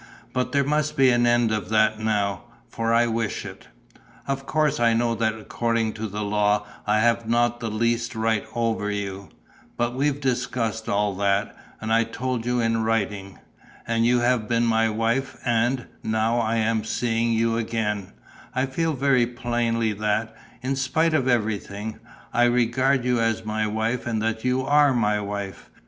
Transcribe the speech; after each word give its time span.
But 0.33 0.51
there 0.51 0.63
must 0.63 0.97
be 0.97 1.11
an 1.11 1.27
end 1.27 1.51
of 1.51 1.69
that 1.69 1.99
now, 1.99 2.41
for 2.67 2.91
I 2.91 3.05
wish 3.05 3.45
it. 3.45 3.67
Of 4.27 4.47
course 4.47 4.79
I 4.79 4.93
know 4.95 5.13
that 5.13 5.35
according 5.35 5.93
to 5.93 6.07
the 6.07 6.23
law 6.23 6.65
I 6.87 7.01
have 7.01 7.29
not 7.29 7.59
the 7.59 7.69
least 7.69 8.15
right 8.15 8.43
over 8.55 8.89
you. 8.89 9.29
But 9.77 9.93
we've 9.93 10.19
discussed 10.19 10.89
all 10.89 11.13
that; 11.17 11.55
and 11.79 11.93
I 11.93 12.03
told 12.03 12.39
it 12.39 12.45
you 12.47 12.59
in 12.59 12.81
writing. 12.83 13.37
And 13.85 14.03
you 14.03 14.21
have 14.21 14.47
been 14.49 14.65
my 14.65 14.89
wife; 14.89 15.37
and, 15.45 15.85
now 16.01 16.37
that 16.37 16.45
I 16.45 16.55
am 16.55 16.83
seeing 16.83 17.31
you 17.33 17.57
again, 17.57 18.13
I 18.55 18.65
feel 18.65 18.93
very 18.93 19.27
plainly 19.27 19.93
that, 19.93 20.35
in 20.63 20.75
spite 20.77 21.13
of 21.13 21.27
everything, 21.27 21.99
I 22.33 22.45
regard 22.45 23.05
you 23.05 23.19
as 23.19 23.45
my 23.45 23.67
wife 23.67 24.07
and 24.07 24.19
that 24.23 24.43
you 24.43 24.63
are 24.65 24.95
my 24.95 25.19
wife. 25.21 25.69